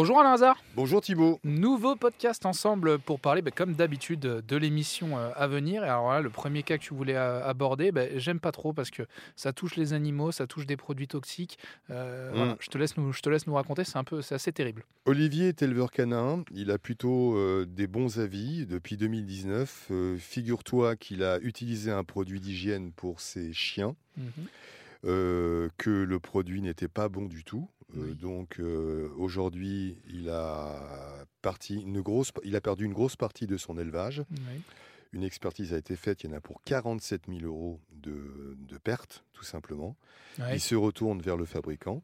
[0.00, 0.56] Bonjour Alain Hazard.
[0.76, 1.40] Bonjour Thibault.
[1.44, 5.84] Nouveau podcast ensemble pour parler, bah, comme d'habitude, de l'émission euh, à venir.
[5.84, 8.72] Et alors là, le premier cas que tu voulais euh, aborder, bah, j'aime pas trop
[8.72, 9.02] parce que
[9.36, 11.58] ça touche les animaux, ça touche des produits toxiques.
[11.90, 12.34] Euh, Mm.
[12.34, 14.52] voilà, je, te laisse nous, je te laisse nous raconter, c'est un peu, c'est assez
[14.52, 14.84] terrible.
[15.04, 16.44] Olivier est éleveur canin.
[16.50, 19.88] Il a plutôt euh, des bons avis depuis 2019.
[19.90, 24.46] Euh, Figure-toi qu'il a utilisé un produit d'hygiène pour ses chiens, Mhm.
[25.76, 27.68] que le produit n'était pas bon du tout.
[27.96, 28.14] Euh, Oui.
[28.14, 33.56] donc euh, aujourd'hui, il a parti une grosse, il a perdu une grosse partie de
[33.56, 34.22] son élevage.
[34.30, 34.60] Oui.
[35.12, 36.22] Une expertise a été faite.
[36.22, 39.96] Il y en a pour 47 000 euros de, de pertes, tout simplement.
[40.38, 40.54] Ouais.
[40.56, 42.02] Il se retourne vers le fabricant.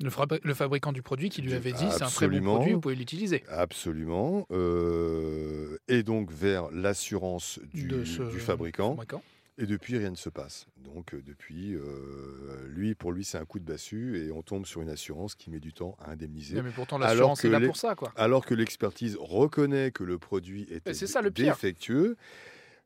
[0.00, 2.72] Le, fabri- le fabricant du produit qui lui avait dit c'est un très bon produit,
[2.74, 3.42] vous pouvez l'utiliser.
[3.48, 4.46] Absolument.
[4.52, 8.04] euh, et donc vers l'assurance du,
[8.40, 8.90] fabricant.
[8.94, 9.22] fabricant.
[9.56, 10.66] Et depuis, rien ne se passe.
[10.78, 12.43] Donc depuis, euh,
[12.74, 15.50] lui, pour lui, c'est un coup de bassu et on tombe sur une assurance qui
[15.50, 16.60] met du temps à indemniser.
[16.60, 17.94] Mais pourtant, Alors l'assurance que est là pour ça.
[17.94, 18.12] quoi.
[18.16, 22.16] Alors que l'expertise reconnaît que le produit était c'est ça, le défectueux.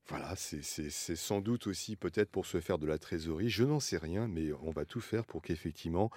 [0.09, 3.51] Voilà, c'est sans doute aussi peut-être pour se faire de la trésorerie.
[3.51, 6.11] Je n'en sais rien, mais on va tout faire pour qu'effectivement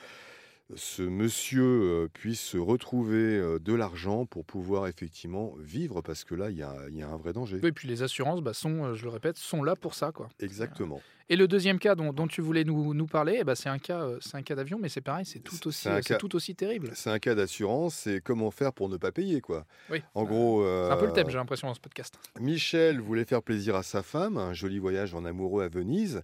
[0.76, 6.36] ce monsieur euh, puisse se retrouver euh, de l'argent pour pouvoir effectivement vivre, parce que
[6.36, 7.60] là, il y a, il y a un vrai danger.
[7.64, 10.12] Et puis les assurances bah, sont, euh, je le répète, sont là pour ça.
[10.12, 10.30] quoi.
[10.40, 11.02] Exactement.
[11.30, 13.80] Et le deuxième cas dont, dont tu voulais nous, nous parler, eh ben, c'est un
[13.80, 16.92] cas, c'est un cas d'avion, mais c'est pareil, c'est tout aussi, c'est tout terrible.
[16.94, 19.66] C'est un cas d'assurance, c'est comment faire pour ne pas payer, quoi.
[19.90, 20.02] Oui.
[20.14, 22.20] En gros, C'est un peu le thème, j'ai l'impression, dans ce podcast.
[22.42, 26.22] Michel voulait faire plaisir à sa femme, un joli voyage en amoureux à Venise.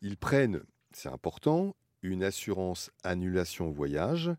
[0.00, 4.30] Ils prennent, c'est important, une assurance annulation voyage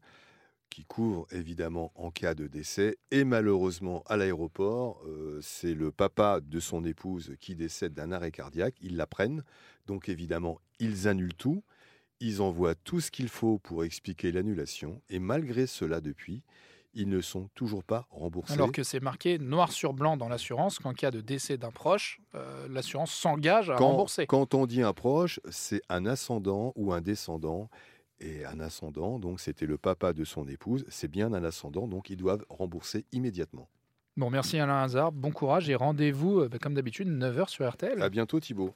[0.70, 2.98] qui couvre évidemment en cas de décès.
[3.12, 8.32] Et malheureusement, à l'aéroport, euh, c'est le papa de son épouse qui décède d'un arrêt
[8.32, 8.76] cardiaque.
[8.82, 9.44] Ils la prennent.
[9.88, 11.64] Donc évidemment, ils annulent tout.
[12.20, 15.02] Ils envoient tout ce qu'il faut pour expliquer l'annulation.
[15.10, 16.44] Et malgré cela, depuis,
[16.94, 18.54] ils ne sont toujours pas remboursés.
[18.54, 22.20] Alors que c'est marqué noir sur blanc dans l'assurance qu'en cas de décès d'un proche,
[22.36, 24.26] euh, l'assurance s'engage à quand, rembourser.
[24.28, 27.70] quand on dit un proche, c'est un ascendant ou un descendant.
[28.22, 32.10] Et un ascendant, donc c'était le papa de son épouse, c'est bien un ascendant, donc
[32.10, 33.70] ils doivent rembourser immédiatement.
[34.18, 38.02] Bon, merci Alain Hazard, bon courage et rendez-vous, euh, bah, comme d'habitude, 9h sur RTL.
[38.02, 38.74] À bientôt Thibault.